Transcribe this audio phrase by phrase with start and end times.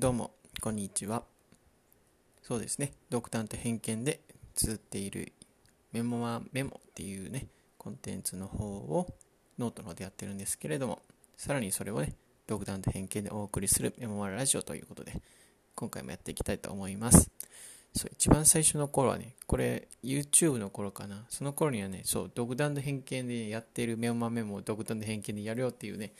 [0.00, 0.30] どうも、
[0.62, 1.24] こんにちは。
[2.42, 4.20] そうですね、独断と偏見で
[4.54, 5.34] 綴っている
[5.92, 9.06] メモ魔メモっていうね、コンテンツの方を
[9.58, 11.02] ノートの方でやってるんですけれども、
[11.36, 12.14] さらにそれをね、
[12.46, 15.20] 独断と偏見でお送りするメモワラジオということで、
[15.74, 17.30] 今回もやっていきたいと思います。
[17.94, 21.26] そう、一番最初の頃はね、これ YouTube の頃かな。
[21.28, 26.14] その頃にはね、そう、独断と偏見でやっているメモ魔メモを独断と偏見でやるよっていうね、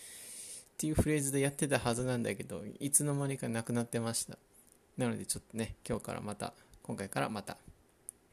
[0.80, 4.38] っていうフレーズでやってたはずなんだけど、いつの間にかなくなってました。
[4.96, 7.58] なのでちょっとね、今日からまた、今回からまた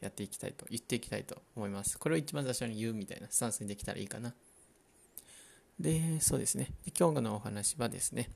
[0.00, 1.98] やっていきたいと、言っていきたいと思います。
[1.98, 4.32] これを一番最初に言うみたいなスタンスにできたらいいかな。
[5.78, 6.70] で、そうですね。
[6.86, 8.30] で今日のお話はですね、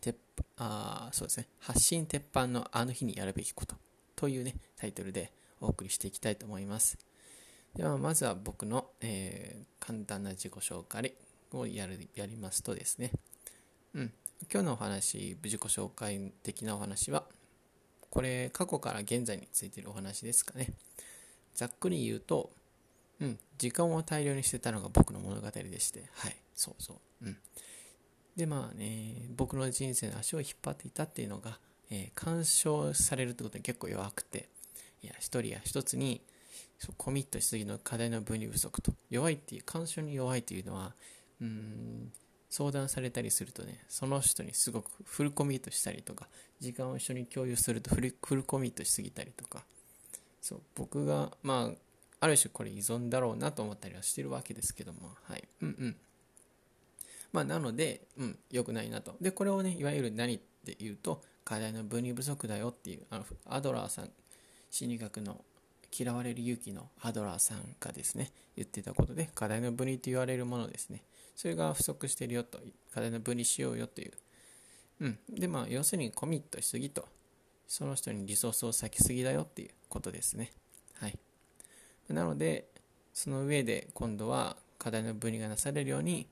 [0.00, 0.16] 鉄
[0.56, 3.76] あそうですね、発信鉄板のあの日にやるべきこと
[4.16, 6.98] というね、タイトルでお送りしていきたいと思います。
[7.76, 11.14] では、まずは僕の、えー、簡単な自己紹介
[11.52, 13.10] をやるやりますとですね、
[13.94, 14.12] うん、
[14.52, 17.24] 今日のお話、自己紹介的なお話は、
[18.10, 20.72] これ、過去から現在についているお話ですかね。
[21.54, 22.50] ざっくり言うと、
[23.20, 27.26] うん、時間を大量にしてたのが僕の物語でして、はい、そうそう。
[27.26, 27.36] うん、
[28.36, 31.58] で、まあね、僕の人生の足を引っ張っていたっていうのが、
[31.90, 34.48] えー、干渉されるってことは結構弱くて、
[35.02, 36.20] いや、一人や一つに、
[36.98, 40.94] コミットしすぎの課題の分離不足と、弱いっていう、干渉に弱いというのは、
[41.40, 42.12] うん。
[42.48, 46.28] 相談されたりするとねその人にすごくフルコミットしたりとか
[46.60, 49.64] 時間を一緒に共有するとフルコミットしすぎたりとか。
[50.40, 55.10] そう僕がまあある種これ依存だろうなと思ったりはしてるわけですけども。
[55.24, 55.44] はい。
[55.60, 55.96] うんうん。
[57.32, 59.16] まあなのでうん良くないなと。
[59.20, 64.10] でこれをねいわゆる何って言うと課題の分離不足だよっていうあのアドラーさん
[64.70, 65.44] 心理学の
[65.96, 71.02] 嫌われる勇気のアドラーさんがですね言ってたことで課題の分離と言われるものですね
[71.36, 72.58] それが不足してるよと、
[72.92, 74.12] 課題の分離しようよという。
[75.00, 75.18] うん。
[75.28, 77.06] で、まあ、要するにコミットしすぎと、
[77.68, 80.52] その人にリソースを割きすぎだよっていうことですね。
[80.94, 81.18] はい。
[82.08, 82.68] なので、
[83.12, 86.26] その上で今度は課題の分離がなされるように、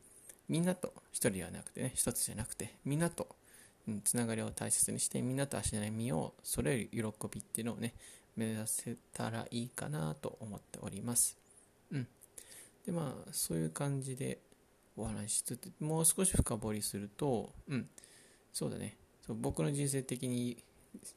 [0.49, 3.29] みんなと一人ではなくてね、一つじゃなくて、みんなと、
[4.05, 7.93] つながりを大切にして、みんなと足並みを揃える喜びっていうのをね、
[8.37, 11.37] 目指せたらいいかなと思っております。
[11.91, 12.09] うん。
[12.87, 14.39] で、まあ、そういう感じで、
[14.97, 17.89] お話しつつもう少し深掘りするとうん
[18.53, 18.97] そうだね
[19.27, 20.63] そう僕の人生的に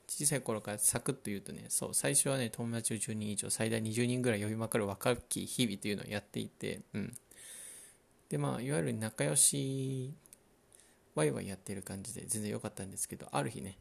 [0.07, 7.13] 小さい頃からサクッと言うとねそう最初はね友達を10人以上最大20人ぐらい呼びまくる若き日々というのをやっていてうん
[8.29, 10.13] でまあいわゆる仲良し
[11.13, 13.77] ワイワイやってる感じで全然良かったんですけどある日ね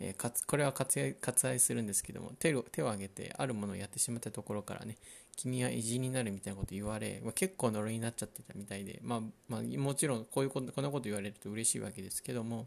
[0.00, 1.14] えー、かつこれは割
[1.48, 4.96] 愛するんですけども手を手を挙げてあるものをやってしまったところからね
[5.36, 12.66] 君は意地になるみたいなこと言われ、まあ、結構呪いになっちゃってたみたいで、まあ、まあ、もちろんこういうことこんなこと言われると嬉しいわけですけども、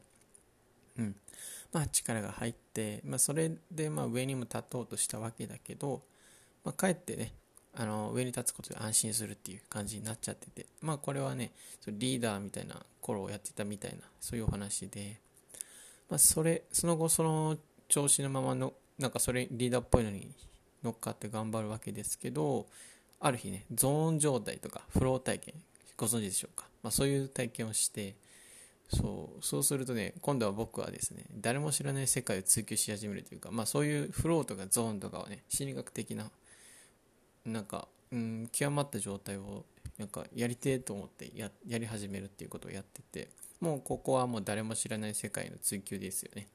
[0.97, 1.15] うん
[1.71, 6.03] まあ、力が入って、まあ、それでまあ上にも立とうとしたわけだけど、
[6.63, 7.33] まあ、かえってね
[7.75, 11.51] あの上に立つことで安心するっていう感じになっちゃってて、まあ、これはね
[11.87, 15.19] リーダーみたいな頃をやってたみたいなそういうお話で。
[16.09, 20.31] まあ、それその後その調子のままのなんかそれリーダーっぽいのに
[20.83, 22.67] 乗っかって頑張るわけですけど
[23.19, 25.55] ある日ねゾーン状態とかフロー体験
[25.97, 28.15] ご存知でしょうか、まあ、そういう体験をして
[28.89, 36.31] そうそうするとね今度は僕はですね誰も知らない世界を追求し始めるというか、まあ、そういうフローとかゾーンとかはね心理学的な
[37.45, 39.65] なんか、うん、極まった状態を
[39.97, 46.47] なんかやりてえと思ってややり始めるっていうことをやっててもうここはもう誰も知らない世界の追求ですよね。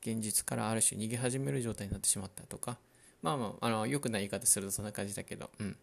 [0.00, 2.78] 現実からある種逃げ始める状態になってしまったとか、
[3.22, 5.76] まあまあ、あの、良くない言い方するとそんな感じだけど、うん。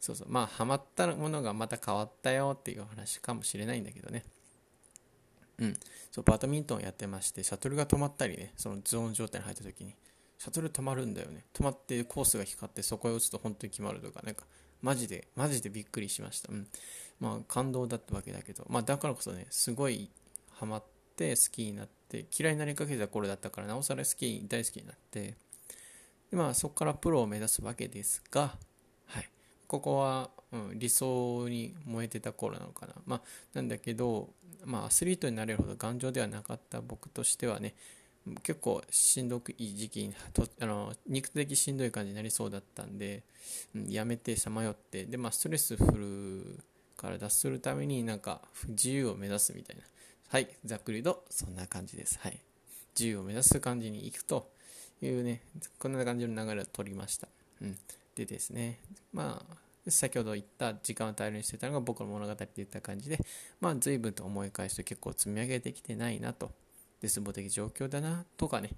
[0.00, 0.28] そうそう。
[0.28, 4.22] まあ、ハマったものがまた変わったよっていう話かもしれないんだけどね。
[5.58, 5.74] うん。
[6.10, 9.94] そう、バドミントンやってまして、シャトルが止まったりね、そのゾーン状態に入った時に、
[10.38, 11.46] シャトル止まるんだよね。
[11.54, 14.44] 止まってコースが光ってそこへ打つと本当に決まるとか、なんか、
[14.82, 16.52] マジで、マジでびっくりしました。
[16.52, 16.68] うん。
[17.20, 20.10] まあ、感動だったわけだけど、まあ、だからこそね、すごい
[20.50, 20.84] ハマっ
[21.16, 25.36] て好きになって、嫌いになりかけた頃だったから、なおさら好き、大好きになって、
[26.30, 28.56] でまあ、そこからプロを目指すわけですが、
[29.06, 29.28] はい。
[29.66, 32.94] ここは、うん、理想に燃えてた頃なのかな。
[33.06, 33.22] まあ、
[33.54, 34.30] なんだけど、
[34.64, 37.74] まあ、アスリートになれるほど頑丈ではなかった僕としてはね、
[38.42, 43.22] 結構しんどくいい時期にとあの肉的しんどい感じになりそうだったんで、
[43.74, 46.64] うん、やめてさまよってで、まあ、ストレスフル
[47.04, 49.82] から脱するためになんか自由を目指すみたいな。
[50.28, 52.18] はいざっくりとそんな感じです。
[52.20, 52.38] はい。
[52.98, 54.50] 自由を目指す感じに行くと
[55.02, 55.42] いうね
[55.78, 57.26] こんな感じの流れを取りました、
[57.60, 57.76] うん、
[58.14, 58.78] でですね
[59.12, 63.18] まあ先ほど言った時間を大量にしてたのが僕の物語って言った感じで
[63.60, 66.52] まあ随分と思い返すと結構積み上げてきてないなと。
[67.00, 68.70] 絶望的状況だなとかね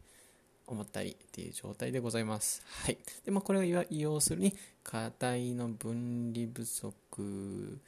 [0.66, 2.62] 思ったりっていう状態でございます。
[2.84, 2.98] はい。
[3.24, 4.52] で、まあ、これを要するに、
[4.82, 7.78] 課題の分離不足、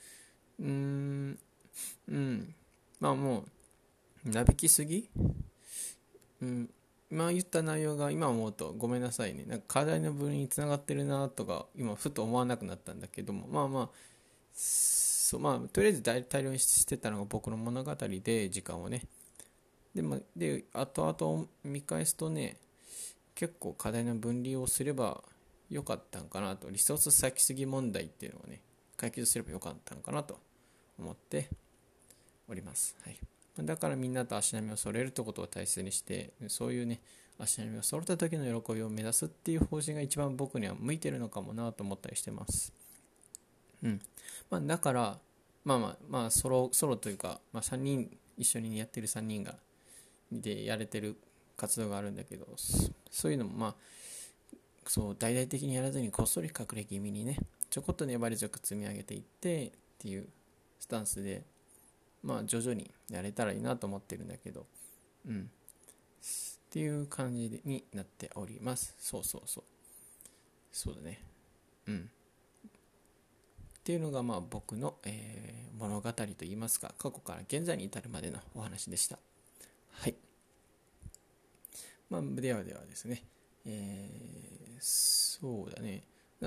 [0.61, 1.39] うーん、
[2.09, 2.55] うん、
[3.01, 3.45] まあも
[4.27, 5.09] う、なびきすぎ？
[6.43, 6.71] うん、
[7.11, 9.45] 今言った内容が今思うとごめんなさいね。
[9.47, 13.89] なんか課題の分離につながってるなとか、今ふと思わなくなったんだけども、まあまあ、
[14.55, 19.03] そうまあ、とりあえず大量にしてたのが僕の物語で、時間をね。
[19.95, 22.57] で、まあ、で、後々見返すとね、
[23.35, 25.23] 結構課題の分離をすれば
[25.71, 28.61] よかったんかなと、リソース割きすぎ問題っていうのをね、
[28.97, 30.39] 解決すればよかったんかなと。
[30.99, 31.49] 思って
[32.49, 32.97] おります。
[33.05, 33.19] はい。
[33.59, 37.01] だからみんなと足並みを揃えるってことを大切にして、そういうね、
[37.39, 42.73] 足並みを揃った時の喜びを目指すっていう方針が一番僕には向いてるのかもなと思ったりしてます。
[43.83, 44.01] うん。
[44.51, 45.19] まあ、だから、
[45.65, 49.57] まあまあ、まあ、ソロ、ソロというか、まあ、3人、一緒にやってる3人が、
[50.31, 51.17] でやれてる
[51.57, 52.47] 活動があるんだけど
[53.11, 53.75] そういうのもまあ
[54.87, 57.39] そう大々的にやらずにこっそり隠れ気味にね
[57.71, 60.29] ちょこっと粘り強く積み上げていってっていう
[60.89, 61.43] スタンスで
[62.23, 64.65] まあ徐々にやれたらいいなと思ってるんだけど
[65.27, 65.51] うん。
[65.51, 68.95] っていう感じになっております。
[68.99, 69.65] そうそうそう。
[70.73, 71.21] そうだね。
[71.89, 72.11] うん。
[73.79, 79.19] っていうのがまあ僕の、えー、物語といいますか過去から現在に至るまでのお話でした。
[79.93, 80.15] はい。
[82.09, 83.25] まあ、ではではですね、
[83.67, 86.05] えー、そうだね。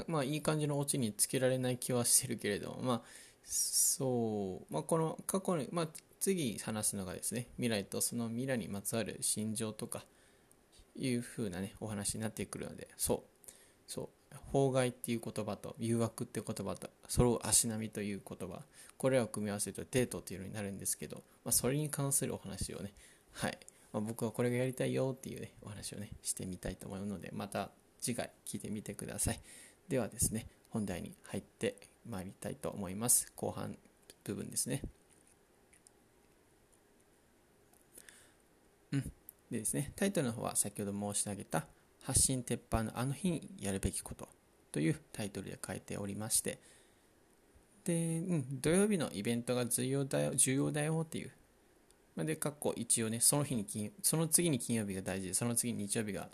[0.07, 3.01] まあ、いい感じのオチにつけられない気はしてるけれども、まあ、
[3.43, 5.87] そう、まあ、この過去に、まあ、
[6.19, 10.05] 次話すのがですね、未来とその未来にまつわる心情とか
[10.95, 13.51] いう風なね、お話になってくるので、そう、
[13.87, 18.61] そう、法外っていう言葉と誘惑って言葉と、それを足並みという言葉、
[18.97, 22.93] これらを組み合わせるとデートっていうのになるんですけど、まあ、それに関するお話をね、
[23.33, 23.57] はい、
[23.93, 29.39] まあ、僕はこれがやりたいよっていう、ね、お話をねしてみたいと思うのでまた次回聞いてみてください。
[29.87, 31.75] ではですね本題に入って
[32.11, 33.31] まいりたいと思います。
[33.35, 33.77] 後半
[34.23, 34.81] 部分ですね。
[38.91, 39.01] うん。
[39.49, 41.65] でですねタイトルの方は先ほど申し上げた
[42.03, 44.29] 発信鉄板のあの日にやるべきこと
[44.71, 46.59] というタイトルで書いておりまして
[47.83, 51.31] で、うん、土曜日のイベントが重要だよ重要だよっていう。
[52.17, 56.29] で、かっこ一応ね、その日に金、その次に金曜日が大事で、その次に日曜日が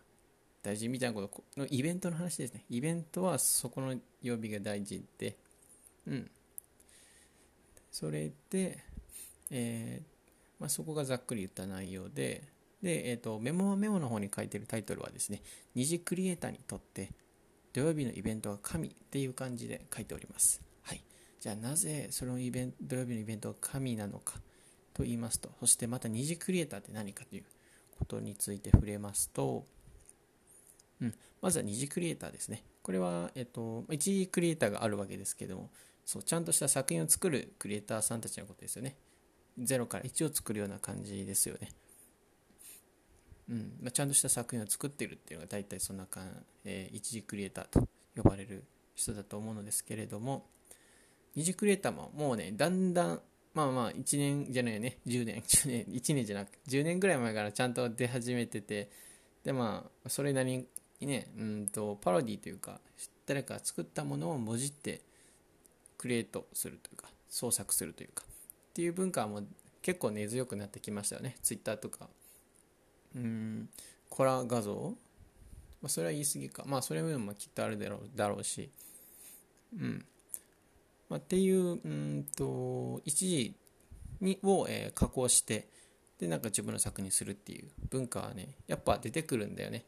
[0.64, 2.66] 大事みたいなことのイベントの話ですね。
[2.70, 5.38] イベントはそこの曜日が大事で、
[6.08, 6.32] うん。
[7.92, 8.84] それで、
[9.52, 10.06] えー、
[10.60, 12.44] まあ、そこがざっくり言った内容で、
[12.82, 15.42] で、え、ー、と、メモはメモの方に書いてるタイトルはですね、
[15.76, 17.12] 二次クリエイターにとって
[17.74, 20.62] 土曜日のイベントは神っていう感じで書いております。
[20.84, 21.04] はい。
[21.40, 24.40] じゃあなぜそのイベン、土曜日のイベントは神なのか。
[24.98, 27.44] と言いますと、そしてまた二次クリエイターって何かという
[28.00, 29.64] ことについて触れますと、
[31.00, 32.64] うん、まずは二次クリエイターですね。
[32.82, 35.70] これは、えっと、一次クリエイターがあるわけですけども、
[36.08, 38.96] そうちゃんとした作品を作るクリエイターさんたちのことですよね。
[39.60, 41.70] 0から1を作るような感じですよね。
[43.50, 48.64] うんまあ、ちゃんとした作品を作ってるっていうのが大体そんな感、えー、一次クリエイターと呼ばれる
[48.96, 50.46] 人だと思うのですけれども、
[51.36, 53.22] 二次クリエイターももうね、だんだん
[53.54, 58.92] まあまあ1年じゃないよね10年10年1年じゃなく10年ぐらい前からちゃんと出始めてて
[59.44, 60.68] でまあそれなり
[61.00, 62.80] にねうんとパロディというか
[63.26, 65.02] 誰かが作ったものをもじって
[65.98, 69.48] クリエイトするというか創作するというかっていう文化はもう
[69.82, 71.38] 結構根強くなってきましたよね。
[71.42, 72.10] ツイッターとか。
[73.16, 73.70] うん。
[74.10, 74.94] コラ画像。
[75.82, 76.64] まあ、それは言い過ぎか。
[76.66, 78.70] まあそれもきっとあるだろうだろうし。
[79.74, 80.06] うん。
[81.10, 83.56] まあ、っていううんと一時
[84.20, 85.70] にを、えー、加工して
[86.20, 87.70] でなんか自分の作にするっていう。
[87.90, 89.86] 文化はねやっぱ出てくるんだよね。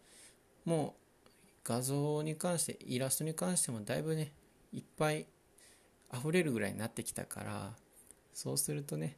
[0.64, 1.30] もう
[1.66, 4.32] 画像に関してイラストに関してもだいぶね
[4.72, 5.28] いっぱい
[6.14, 7.74] 溢れるぐらいになってきたから
[8.34, 9.18] そうするとね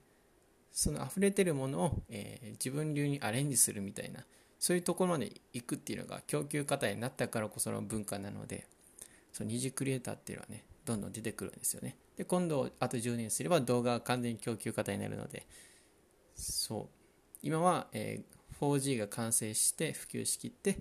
[0.72, 4.26] その溢れてるものを、えー、自分流にアレンジするみたいな
[4.60, 8.66] そういうところまで行くっていうのが供給過程になったからこその文化なので
[9.34, 11.96] その二次クリエイターっていうのはねどんどん出てくるんですよね。
[12.18, 15.46] で、今度、あと10年すれば動画が完全に供給型になるので、
[16.36, 16.88] そう。
[17.42, 20.80] 今は、えー、4G が完成して普及しきって、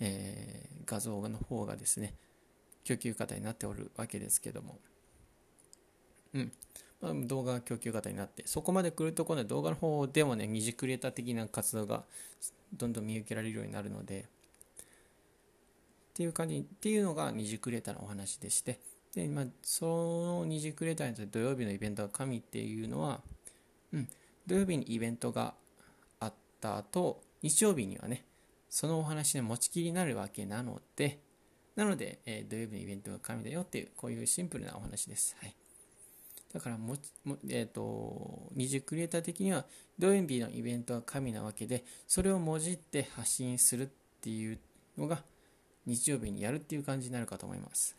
[0.00, 2.14] えー、画像の方がですね、
[2.84, 4.78] 供給型になっておるわけですけども、
[6.34, 6.52] うん。
[7.00, 12.04] まあ、動画供給型になって、そこまで来ると、今度は動画の方でもね、二次クリエイター的な活動が
[12.72, 14.24] どんどん見受けられるようになるので、っ
[16.14, 18.80] ていう感じ、っていうのが二次クリエイターのお話でして、
[19.14, 23.20] で、まあ、その二次クレーターにとって土曜日のイベントが神っていうのは、
[23.92, 24.08] うん、
[24.46, 25.54] 土曜日にイベントが
[26.20, 28.24] あっった後日曜日にはね
[28.68, 31.20] そのお話で持ちきりになるわけなので
[31.76, 35.54] なので、えー、土曜日のイベントが神だよっていうこういうシンプルなお話です、はい、
[36.52, 39.66] だからもも、えーと、二次クリエイター的には
[39.98, 43.88] 土曜日のイベントは神なわけでそれをもじって発信するっ
[44.20, 44.58] ていう
[44.96, 45.22] のが
[45.86, 47.96] 日曜日にやるっていう感じになるかと思います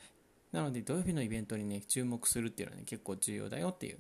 [0.52, 3.98] なので土曜日のイベントにね注目するっていうのはね結構重要だよっていう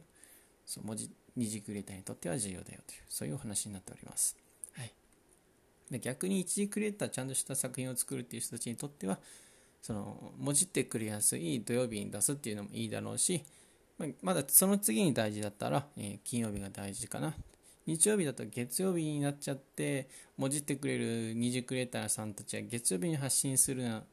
[0.65, 4.35] そう文字二次クリエイターにとっては重要だよというそういうお話になっております。
[4.73, 4.91] はい、
[5.89, 9.19] で逆に一次クリエイターちゃんとした作品を作るっていう人たちにとっては
[9.81, 13.43] そのもじってくれやすい土曜日に出すっていうのもいいだろうし
[14.21, 17.33] まだその次に大事だったら、えー、金曜日が大事かな。
[17.85, 24.03] 日曜日だと月曜日になっちゃってもじってくれる二次クリエイターさんたちは月曜日に発信するよ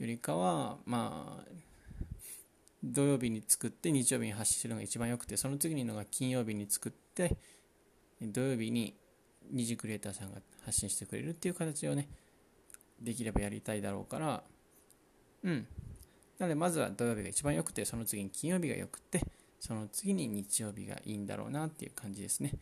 [0.00, 1.44] りかはまあ
[2.82, 7.36] 土曜日に作って日曜日に発信するのが一番良くてその次にのが金曜日に作って
[8.22, 8.96] 土曜日に
[9.50, 12.08] 二次クリエイターさんが発信してくれるっていう形をね
[13.02, 14.42] できればやりたいだろうから。
[15.42, 15.66] うん。
[16.40, 19.20] なのでまずは土曜日が一番良くてその次に金曜日が良くて
[19.60, 22.54] その次に日曜日がいいんだろうなっていう感じですね。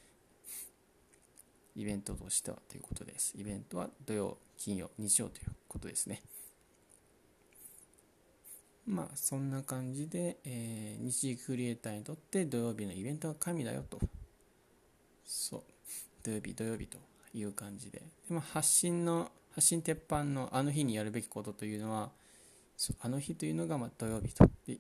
[1.77, 3.35] イベントとしてはということです。
[3.39, 6.21] イベントは土曜金曜日曜ということですね。
[8.85, 14.01] まあそんな感じで、えー、日クリエイターにとって土曜日のイベントは神だよと。
[15.25, 15.63] そう。
[16.25, 16.99] 土曜日土曜日と
[17.33, 18.03] いう感じで。
[18.29, 22.11] で、も発信の発信鉄板のあの日にやるべきことというのは
[23.01, 24.49] あの日というのがま土曜日と。
[24.67, 24.79] で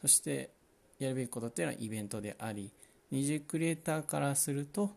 [0.00, 0.50] そして
[0.98, 2.70] やるべきことっていうのはイベントであり
[3.10, 4.90] 二次クリエイターからすると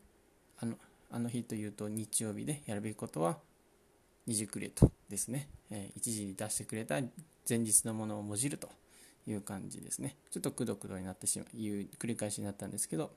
[0.59, 0.75] あの
[1.09, 3.37] あの日というと日曜日でやるべきことは
[4.25, 6.95] 二次クリエイトですね、えー、一時に出してくれた
[7.47, 8.69] 前日のものをもじると
[9.25, 10.15] いう感じですね。
[10.31, 13.11] ちょっとくどくどになってしまう繰り返しになったんですけど。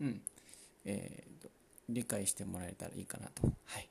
[0.00, 0.22] うん。
[0.84, 1.48] えーと、
[1.88, 3.46] 理解してもらえたらいいかなと。
[3.64, 3.88] はい。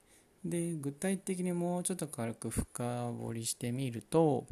[0.50, 4.46] で具体的にもうちょっと軽く深掘りしてみると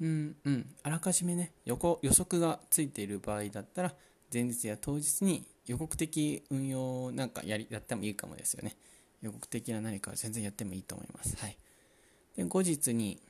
[0.00, 3.94] うんうんあらかじめね予予測がついている場合だったら
[4.32, 8.76] 前日や当日に予告的運用なんかやりやってもいいかもですよね。
[9.20, 11.36] 予告的な何か全然やってもいいと思います。
[11.36, 11.56] はい。
[12.36, 13.20] で後日に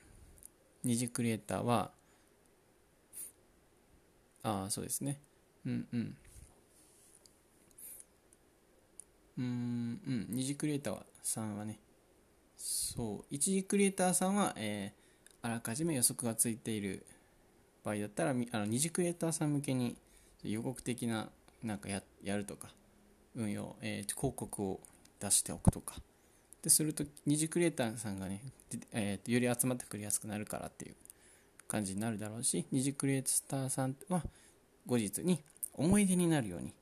[0.83, 1.91] 二次クリエイターは
[4.43, 5.19] ああそうですね。
[5.65, 6.17] うんうん。
[9.41, 11.79] うん二次クリエイターさんはね
[12.57, 17.05] そう一次クリエイターさんは、えー、あらかじめ予測がついている
[17.83, 19.95] 場合だったらあの二次クリエイターさん向けに
[20.43, 21.29] 予告的な
[21.63, 22.69] なんかやるとか
[23.35, 24.79] 運用、えー、広告を
[25.19, 25.95] 出しておくとか。
[26.61, 28.41] ですると二次クリエイターさんがね、
[28.91, 30.95] えー、より集まってくれやすくなるからっていう
[31.67, 34.21] 感じになるだろうし二次クリエイターさんは
[34.85, 35.41] 後日に
[35.73, 36.73] 思い出になるように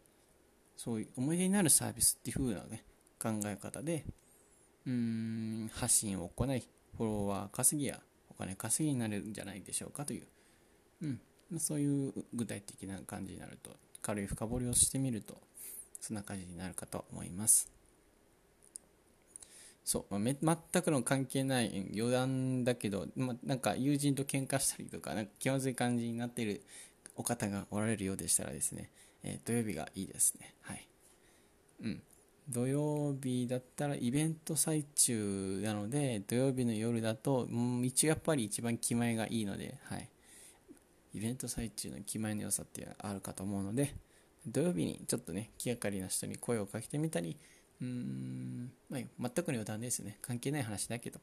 [0.79, 2.85] そういう思い出になるサービスっていう風なね
[3.21, 4.05] 考え方で
[4.87, 6.63] うーん発信を行い
[6.95, 10.27] フォロワー稼ぎやお金稼ぎになるんじゃないでしょうかという、
[11.01, 13.71] うん、そういう具体的な感じになると
[14.01, 15.37] 軽い深掘りをしてみると
[15.99, 17.69] そんな感じになるかと思います。
[19.83, 26.61] そう、まあ、全くの関係ない余談だけど、ま、なんか友人と喧嘩したりとかなんか気まずい感じになっている
[27.15, 28.91] お方がおられるようでしたらですね、
[29.23, 30.55] えー、土曜日がいいですね。
[30.61, 30.87] はい。
[31.83, 32.01] うん。
[32.49, 40.09] 土曜日だったらイベント最中なので土曜日の夜だと、うん、一応やっぱり一番気前がいいので、はい、
[41.13, 43.93] イベント最中の気前の良さっていうのがあるかと思うので
[44.47, 47.37] 土曜日にちょっとね気がかりな人に声をかけてみたり
[47.81, 50.17] うん、まあ、全くの余談ですよね。
[50.21, 51.19] 関係ない話だけど、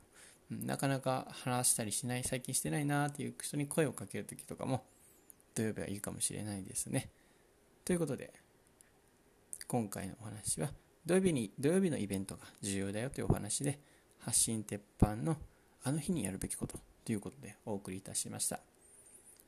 [0.50, 4.85] うん、なかなか話したりしない、最近してないなっていう人に声をかけるときとかも、
[5.55, 7.11] 土曜日はいいかもしれないですね。
[7.87, 8.33] ということで、
[9.69, 10.73] 今回のお話は、
[11.07, 13.78] 土曜日に、土曜日のイベントが重要だよというお話で、
[14.19, 15.37] 発信鉄板の
[15.85, 18.59] あの日にやるべきことということでお送りいたしました。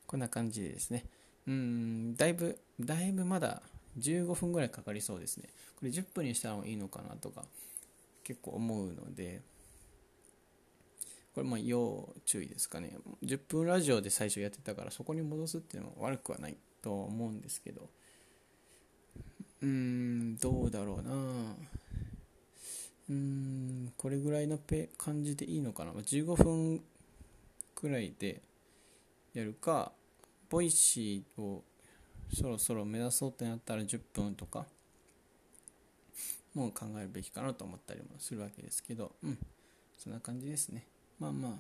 [0.07, 1.07] こんな感じでですね、
[1.49, 3.61] うん、だいぶ、だいぶまだ
[3.99, 5.49] 15分ぐらいかかりそうですね。
[5.75, 7.45] これ10分にしたらいいのかなとか
[8.23, 9.43] 結構思うので、
[11.35, 12.99] これまあ要注意ですかね。
[13.25, 17.91] 10分ラジオで最初やってたからそこに戻すっていうのは悪くはないと思うんですけど、
[19.63, 21.13] うーん、どうだろうな。
[23.11, 25.93] うーん、これぐらいのペ感じでいいのかな。
[25.93, 26.83] 15分
[27.75, 28.43] くらいで
[29.35, 29.93] やるか、
[30.51, 31.63] Voicy を
[32.33, 34.67] そろそろ目指そうってなったら10分とか
[36.55, 39.13] もう考えるべきかなと思ったりもするわけですけど。
[39.23, 39.39] うん
[39.99, 40.87] そんな感じですね。
[41.19, 41.53] まあまあ。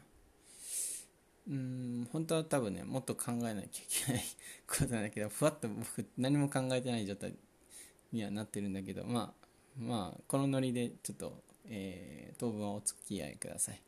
[1.48, 4.22] うん本当は多分ねもっと考えなきゃいけない
[4.66, 7.32] ことなんだけどふわっと僕何も考えてない状態
[8.12, 9.48] にはなってるんだけどまあ
[9.78, 13.80] まあこのノリでちょっと、えー、当分はお付き合いください。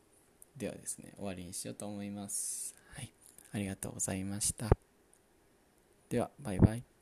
[0.57, 2.75] ではですね終わりにしようと思います。
[2.95, 3.12] はい。
[3.53, 4.69] ありがとうございました。
[6.09, 7.00] ではバイバイ。